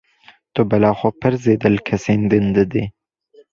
Tu 0.53 0.61
bela 0.71 0.91
xwe 0.99 1.09
pir 1.19 1.33
zêde 1.43 1.67
li 1.73 1.81
kesên 1.87 2.21
din 2.31 2.45
didî. 2.55 2.83